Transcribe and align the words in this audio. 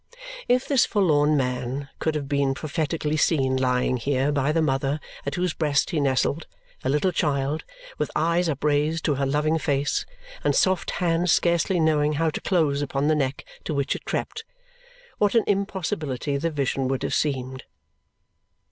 If 0.47 0.67
this 0.67 0.83
forlorn 0.83 1.37
man 1.37 1.89
could 1.99 2.15
have 2.15 2.27
been 2.27 2.55
prophetically 2.55 3.17
seen 3.17 3.55
lying 3.55 3.97
here 3.97 4.31
by 4.31 4.51
the 4.51 4.59
mother 4.59 4.99
at 5.27 5.35
whose 5.35 5.53
breast 5.53 5.91
he 5.91 5.99
nestled, 5.99 6.47
a 6.83 6.89
little 6.89 7.11
child, 7.11 7.63
with 7.99 8.09
eyes 8.15 8.49
upraised 8.49 9.05
to 9.05 9.13
her 9.13 9.27
loving 9.27 9.59
face, 9.59 10.07
and 10.43 10.55
soft 10.55 10.89
hand 10.89 11.29
scarcely 11.29 11.79
knowing 11.79 12.13
how 12.13 12.31
to 12.31 12.41
close 12.41 12.81
upon 12.81 13.09
the 13.09 13.15
neck 13.15 13.45
to 13.63 13.75
which 13.75 13.95
it 13.95 14.05
crept, 14.05 14.43
what 15.19 15.35
an 15.35 15.43
impossibility 15.45 16.35
the 16.35 16.49
vision 16.49 16.87
would 16.87 17.03
have 17.03 17.13
seemed! 17.13 17.65